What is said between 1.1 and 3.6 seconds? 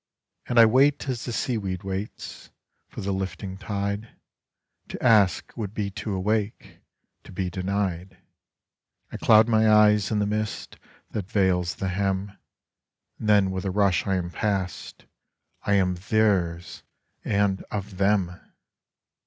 the seaweed waitsFor the lifting